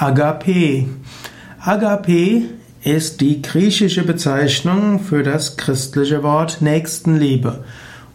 [0.00, 0.86] Agape.
[1.62, 2.44] Agape
[2.82, 7.64] ist die griechische Bezeichnung für das christliche Wort Nächstenliebe.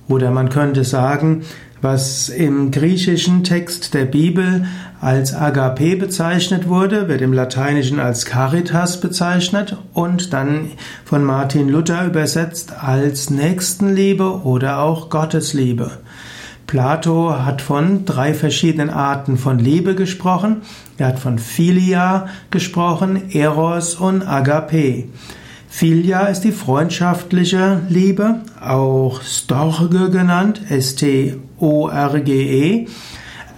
[0.08, 1.44] Oder man könnte sagen,
[1.84, 4.66] was im griechischen Text der Bibel
[5.00, 10.72] als Agape bezeichnet wurde, wird im Lateinischen als Caritas bezeichnet und dann
[11.04, 15.92] von Martin Luther übersetzt als Nächstenliebe oder auch Gottesliebe.
[16.68, 20.64] Plato hat von drei verschiedenen Arten von Liebe gesprochen.
[20.98, 25.06] Er hat von Philia gesprochen, Eros und Agape.
[25.70, 31.28] Philia ist die freundschaftliche Liebe, auch Storge genannt, S-T-O-R-G-E.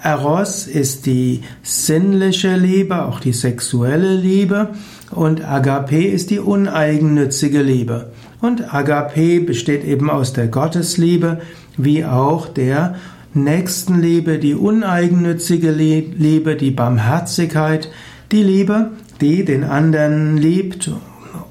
[0.03, 4.69] Eros ist die sinnliche Liebe, auch die sexuelle Liebe.
[5.11, 8.11] Und Agape ist die uneigennützige Liebe.
[8.41, 11.41] Und Agape besteht eben aus der Gottesliebe,
[11.77, 12.95] wie auch der
[13.33, 17.89] Nächstenliebe, die uneigennützige Liebe, die Barmherzigkeit,
[18.31, 18.91] die Liebe,
[19.21, 20.91] die den anderen liebt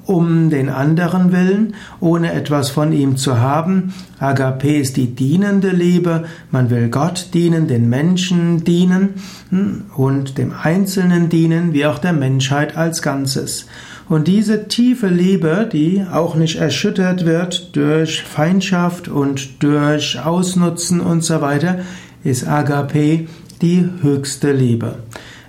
[0.04, 3.92] um den anderen willen, ohne etwas von ihm zu haben.
[4.18, 6.24] Agape ist die dienende Liebe.
[6.50, 9.14] Man will Gott dienen, den Menschen dienen
[9.50, 13.66] hm, und dem Einzelnen dienen, wie auch der Menschheit als Ganzes.
[14.08, 21.24] Und diese tiefe Liebe, die auch nicht erschüttert wird durch Feindschaft und durch Ausnutzen und
[21.24, 21.80] so weiter,
[22.22, 23.26] ist Agape
[23.62, 24.96] die höchste Liebe.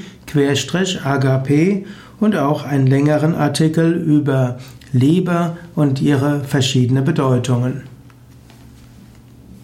[1.05, 1.85] Agape
[2.19, 4.57] und auch einen längeren Artikel über
[4.91, 7.83] Liebe und ihre verschiedenen Bedeutungen.